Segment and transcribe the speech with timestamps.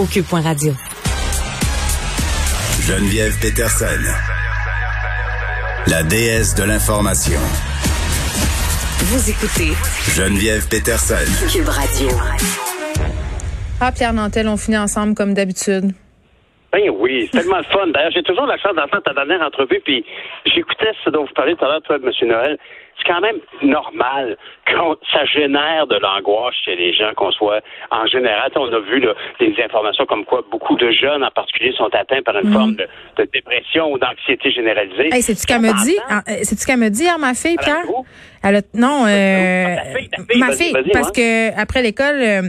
[0.00, 0.72] au cube.radio.
[2.80, 4.00] Geneviève Peterson,
[5.86, 7.38] la déesse de l'information.
[8.98, 9.72] Vous écoutez
[10.16, 11.16] Geneviève Peterson.
[11.52, 12.08] Cube Radio.
[13.80, 15.92] Ah, Pierre Nantel, on finit ensemble comme d'habitude.
[16.72, 17.86] Ben oui, c'est tellement le fun.
[17.88, 20.04] D'ailleurs, j'ai toujours la chance d'entendre ta dernière entrevue, puis
[20.46, 22.28] j'écoutais ce dont vous parlez tout à l'heure, toi, M.
[22.28, 22.58] Noël.
[23.00, 24.36] C'est quand même normal
[24.66, 24.72] que
[25.12, 27.60] ça génère de l'angoisse chez les gens, qu'on soit
[27.90, 28.50] en général.
[28.56, 32.22] On a vu là, des informations comme quoi beaucoup de jeunes, en particulier, sont atteints
[32.22, 32.86] par une forme de,
[33.16, 35.08] de, dépression ou d'anxiété généralisée.
[35.12, 35.96] Hey, c'est-tu qu'elle me dit?
[36.08, 37.84] Ah, euh, C'est-tu qu'elle me dit hier, ma fille, Pierre?
[38.42, 39.76] Elle a, non, euh,
[40.38, 42.42] ma fille, parce que après l'école, euh,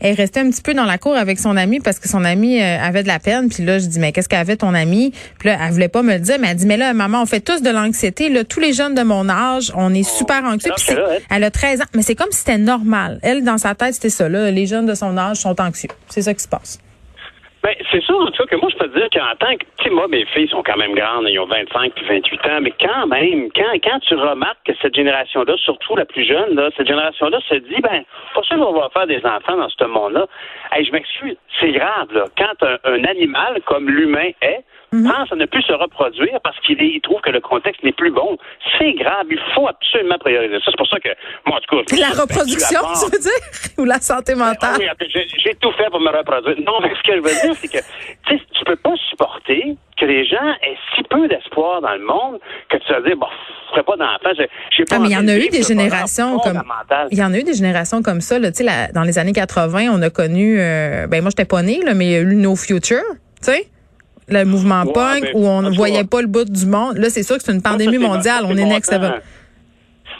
[0.00, 2.62] elle restait un petit peu dans la cour avec son amie parce que son amie
[2.62, 3.50] euh, avait de la peine.
[3.50, 5.12] Puis là, je dis mais qu'est-ce qu'avait ton amie?
[5.38, 7.26] Puis là, elle voulait pas me le dire, mais elle dit mais là, maman, on
[7.26, 8.30] fait tous de l'anxiété.
[8.30, 10.18] Là, tous les jeunes de mon âge, on est Oh.
[10.18, 10.72] super anxieux.
[11.30, 13.18] Elle a 13 ans, mais c'est comme si c'était normal.
[13.22, 14.28] Elle, dans sa tête, c'était ça.
[14.28, 15.90] Là, les jeunes de son âge sont anxieux.
[16.08, 16.78] C'est ça qui se passe.
[17.64, 19.64] Ben, c'est sûr, en tout cas, que moi, je peux te dire qu'en tant que,
[19.78, 22.60] tu sais, moi, mes filles sont quand même grandes, ils ont 25 puis 28 ans,
[22.60, 26.68] mais quand même, quand, quand tu remarques que cette génération-là, surtout la plus jeune, là,
[26.76, 30.26] cette génération-là se dit, ben, pas sûr qu'on va faire des enfants dans ce monde-là.
[30.72, 32.26] Hey, je m'excuse, c'est grave, là.
[32.36, 34.62] Quand un, un animal comme l'humain est,
[35.02, 38.38] pense à ne plus se reproduire parce qu'il trouve que le contexte n'est plus bon.
[38.78, 39.26] C'est grave.
[39.30, 40.66] Il faut absolument prioriser ça.
[40.70, 41.08] C'est pour ça que,
[41.46, 44.76] moi, en tout cas, La reproduction, tu veux dire, ou la santé Ah mentale?
[44.78, 46.56] oui, attends, j'ai j'ai tout fait pour me reproduire.
[46.64, 47.78] Non, mais ce que je veux dire, c'est que
[48.28, 52.40] tu tu peux pas supporter que les gens aient si peu d'espoir dans le monde
[52.70, 53.26] que tu vas dire, bon,
[53.66, 54.34] je ferai pas d'enfant.
[54.36, 56.62] j'ai- j'ai pas Ah, mais il y en a de eu des générations comme
[57.10, 59.88] il y en a eu des générations comme ça là, la- dans les années 80,
[59.92, 62.34] on a connu euh, ben moi j'étais pas née là mais il y a eu
[62.36, 63.02] No Future,
[63.42, 63.68] tu sais
[64.26, 66.96] le mouvement Ouais, punk où on ne voyait pas le bout du monde.
[66.96, 69.20] Là, c'est sûr que c'est une pandémie mondiale, on est next level.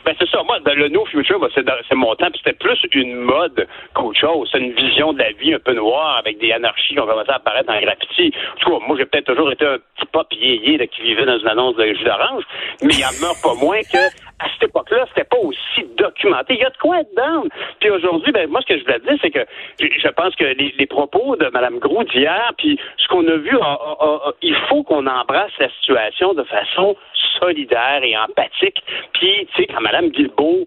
[0.05, 0.43] Ben c'est ça.
[0.43, 2.29] Moi, ben, le No Future, ben, c'est dans- mon temps.
[2.37, 4.49] C'était plus une mode qu'autre chose.
[4.53, 7.31] C'est une vision de la vie un peu noire avec des anarchies qui ont commencé
[7.31, 8.33] à apparaître en graffiti.
[8.57, 11.39] En tout cas, moi, j'ai peut-être toujours été un petit pop yéyé qui vivait dans
[11.39, 12.45] une annonce de jus d'orange,
[12.83, 14.03] mais il en meurt pas moins que
[14.45, 16.55] à cette époque-là, c'était pas aussi documenté.
[16.55, 17.49] Il y a de quoi être down.
[17.81, 19.45] Puis aujourd'hui, ben moi, ce que je voulais dire, c'est que
[19.81, 23.57] je pense que les, les propos de Mme Groux d'hier, puis ce qu'on a vu,
[23.59, 26.97] a- a- a- a- il faut qu'on embrasse la situation de façon
[27.41, 28.83] solidaire et empathique.
[29.15, 30.67] Puis, tu sais, quand Mme Guilbeault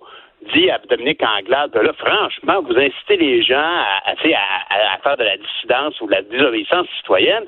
[0.54, 3.58] dit à Dominique Anglade, ben là, franchement, vous incitez les gens
[4.06, 4.14] à,
[5.04, 7.44] faire de la dissidence ou de la désobéissance citoyenne.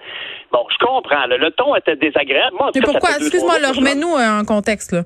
[0.51, 1.25] Bon, je comprends.
[1.27, 2.55] Le, le ton était désagréable.
[2.57, 3.17] Moi, en Mais tout cas, ça pourquoi?
[3.17, 5.01] excuse-moi, remets-nous euh, en contexte là.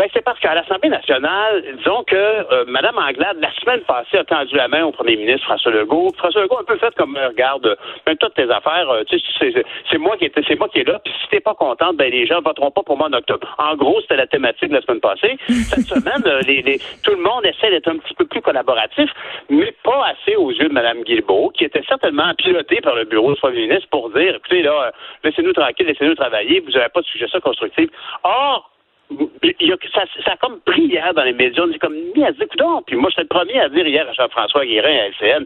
[0.00, 4.24] Ben, c'est parce qu'à l'Assemblée nationale, disons que euh, Mme Anglade, la semaine passée, a
[4.24, 6.10] tendu la main au premier ministre François Legault.
[6.16, 9.02] François Legault a un peu fait comme, euh, regarde, euh, même toutes tes affaires, euh,
[9.04, 9.52] tu sais,
[9.90, 12.10] c'est- moi qui étais, c'est moi qui est là, puis si t'es pas contente, ben
[12.10, 13.46] les gens voteront pas pour moi en octobre.
[13.58, 15.36] En gros, c'était la thématique de la semaine passée.
[15.48, 19.10] Cette semaine, les, les- tout le monde essaie d'être un petit peu plus collaboratif,
[19.50, 23.34] mais pas assez aux yeux de Mme Guilbeault, qui était certainement pilotée par le bureau
[23.34, 24.92] du premier ministre pour dire, écoutez, là,
[25.24, 27.90] laissez-nous tranquille, laissez-nous travailler, vous n'avez pas de suggestions constructives.
[28.24, 28.69] Or,
[29.10, 31.62] il y a, ça, ça a comme pris hier dans les médias.
[31.66, 32.46] On est comme mis à dire.
[32.86, 35.44] Puis moi, j'étais le premier à dire hier à Jean-François Guérin à LCN,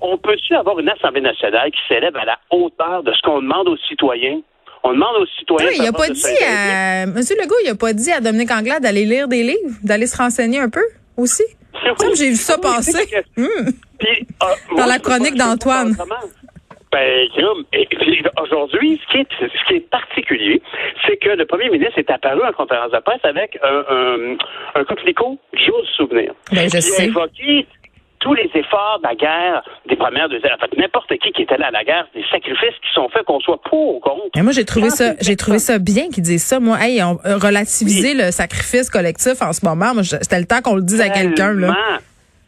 [0.00, 3.68] on peut-tu avoir une Assemblée nationale qui s'élève à la hauteur de ce qu'on demande
[3.68, 4.40] aux citoyens?
[4.84, 5.68] On demande aux citoyens.
[5.68, 8.82] Oui, il a pas dit à Monsieur Legault, il a pas dit à Dominique Anglade
[8.82, 10.82] d'aller lire des livres, d'aller se renseigner un peu
[11.16, 11.44] aussi.
[11.98, 13.06] Que j'ai vu ça Oui, passer.
[13.06, 13.22] que-.
[13.98, 14.08] Puis,
[14.42, 15.96] euh, moi, Dans la chronique d'Antoine.
[16.92, 17.28] Ben,
[18.42, 20.60] aujourd'hui, ce qui est ce qui est particulier,
[21.06, 24.36] c'est que le premier ministre est apparu en conférence de presse avec un, un,
[24.80, 26.32] un coquelicot du souvenir.
[26.52, 27.06] Ben, je Il a sais.
[27.06, 27.66] évoqué
[28.20, 31.56] tous les efforts de la guerre des premières, deuxièmes, en fait, n'importe qui qui était
[31.56, 34.28] là à la guerre, des sacrifices qui sont faits, qu'on soit pour ou contre.
[34.36, 36.60] Mais moi, j'ai trouvé Quand ça, j'ai trouvé ça bien qu'ils disent ça.
[36.60, 39.94] Moi, hey, on, euh, relativiser le sacrifice collectif en ce moment.
[39.94, 41.68] Moi, c'était le temps qu'on le dise à quelqu'un, là.
[41.72, 41.98] Tellement.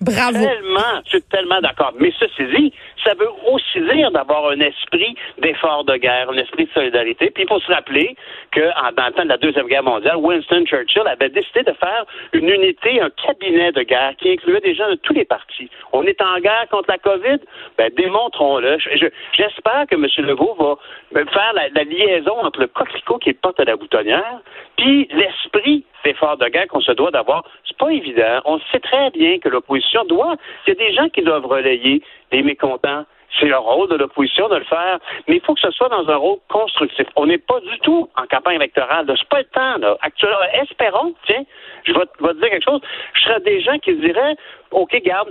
[0.00, 0.38] Bravo.
[0.44, 1.93] Tellement, je suis tellement d'accord.
[1.99, 2.72] Mais ceci dit,
[3.04, 7.31] ça veut aussi dire d'avoir un esprit d'effort de guerre, un esprit de solidarité.
[7.31, 8.16] Puis il faut se rappeler
[8.50, 8.60] que
[8.97, 12.48] dans le temps de la Deuxième Guerre mondiale, Winston Churchill avait décidé de faire une
[12.48, 15.69] unité, un cabinet de guerre qui incluait des gens de tous les partis.
[15.93, 17.38] On est en guerre contre la COVID,
[17.78, 18.78] ben démontrons-le.
[18.78, 20.06] Je- je- J'espère que M.
[20.26, 20.76] Legault va
[21.12, 24.40] ben, faire la, la liaison entre le coquelicot qui porte à la boutonnière,
[24.76, 27.45] puis l'esprit d'effort de guerre qu'on se doit d'avoir.
[27.67, 28.41] C'est pas évident.
[28.45, 30.37] On sait très bien que l'opposition doit.
[30.67, 33.05] Il y a des gens qui doivent relayer les mécontents.
[33.41, 34.99] C'est le rôle de l'opposition de le faire.
[35.27, 37.06] Mais il faut que ce soit dans un rôle constructif.
[37.17, 39.06] On n'est pas du tout en campagne électorale.
[39.19, 39.97] C'est pas le temps, là.
[40.03, 41.43] Actuellement, espérons, tiens,
[41.85, 42.81] je vais, te- dire quelque chose.
[43.15, 44.37] Je serais des gens qui diraient,
[44.71, 45.31] OK, garde,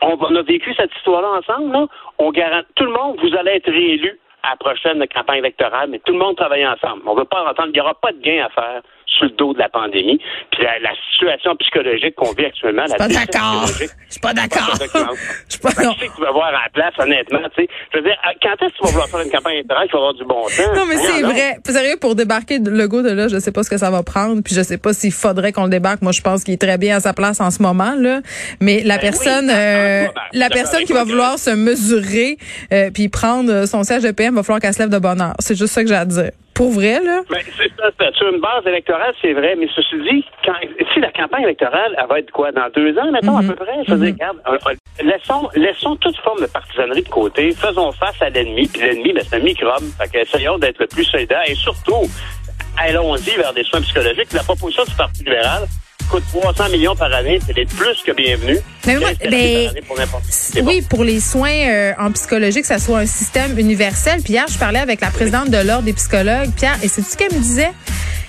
[0.00, 1.86] on a vécu cette histoire-là ensemble, là.
[2.18, 6.00] On garantit, tout le monde, vous allez être réélu à la prochaine campagne électorale, mais
[6.00, 7.02] tout le monde travaille ensemble.
[7.06, 8.82] On ne veut pas entendre, il n'y aura pas de gain à faire
[9.14, 10.18] sur le dos de la pandémie.
[10.50, 13.66] Puis la, situation psychologique qu'on vit actuellement, la pas d'accord.
[13.66, 14.74] Je suis pas d'accord.
[14.74, 14.86] Je
[15.48, 15.96] suis pas d'accord.
[15.98, 17.68] sais que tu vas voir à la place, honnêtement, tu sais.
[17.92, 19.98] Je veux dire, quand est-ce que tu vas vouloir faire une campagne électorale qui va
[19.98, 20.66] avoir du bon sens?
[20.74, 21.56] Non, mais c'est vrai.
[21.64, 24.42] Sérieux, pour débarquer le go de là, je sais pas ce que ça va prendre,
[24.42, 26.02] puis je sais pas s'il faudrait qu'on le débarque.
[26.02, 28.20] Moi, je pense qu'il est très bien à sa place en ce moment, là.
[28.60, 32.36] Mais la ben personne, euh, la personne qui va vouloir se mesurer,
[32.72, 35.34] euh, puis prendre son siège de PM, va falloir qu'elle se lève de bonheur.
[35.38, 36.30] C'est juste ça que j'ai à dire.
[36.54, 37.22] Pour vrai, là?
[37.28, 38.12] Ben, c'est ça.
[38.12, 39.56] Sur une base électorale, c'est vrai.
[39.58, 40.54] Mais ceci dit, quand,
[40.92, 42.52] si la campagne électorale, elle va être quoi?
[42.52, 43.48] Dans deux ans, mettons, à mhm.
[43.48, 43.74] peu près?
[43.86, 44.40] Je veux dire, mhm.
[44.44, 47.50] regarde, laissons, laissons toute forme de partisanerie de côté.
[47.52, 48.68] Faisons face à l'ennemi.
[48.68, 49.82] Puis l'ennemi, ben, c'est un microbe.
[49.98, 51.42] Fait que essayons d'être le plus solidaire.
[51.48, 52.08] Et surtout,
[52.78, 54.32] allons-y vers des soins psychologiques.
[54.32, 55.64] La proposition du Parti libéral,
[56.10, 58.58] coûte 300 millions par année, c'est plus que bienvenu.
[58.86, 58.96] Mais
[60.54, 64.20] ben, oui, pour les soins euh, en psychologie, que ça soit un système universel.
[64.22, 67.16] Puis hier, je parlais avec la présidente de l'Ordre des psychologues, Pierre, et c'est ce
[67.16, 67.72] qu'elle me disait.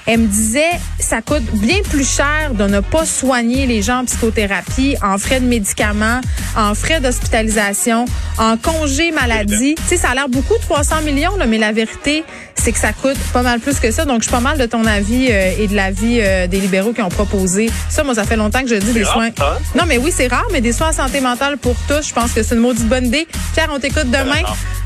[0.07, 0.69] Elle me disait,
[1.05, 5.39] ça coûte bien plus cher de ne pas soigner les gens en psychothérapie, en frais
[5.39, 6.19] de médicaments,
[6.57, 8.05] en frais d'hospitalisation,
[8.39, 9.75] en congé maladie.
[9.75, 12.23] Tu sais, ça a l'air beaucoup, 300 millions, là, mais la vérité,
[12.55, 14.05] c'est que ça coûte pas mal plus que ça.
[14.05, 16.91] Donc, je suis pas mal de ton avis euh, et de l'avis euh, des libéraux
[16.91, 18.03] qui ont proposé ça.
[18.03, 19.29] Moi, ça fait longtemps que je dis des soins.
[19.75, 22.31] Non, mais oui, c'est rare, mais des soins en santé mentale pour tous, je pense
[22.31, 23.27] que c'est une maudite bonne idée.
[23.53, 24.41] Pierre, on t'écoute demain.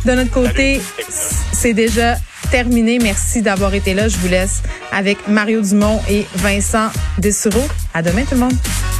[0.06, 0.82] De notre côté,
[1.54, 2.18] c'est déjà
[2.52, 3.00] terminé.
[3.00, 4.08] Merci d'avoir été là.
[4.08, 4.62] Je vous laisse
[4.92, 7.68] avec Mario Dumont et Vincent Dessureau.
[7.94, 8.99] À demain, tout le monde.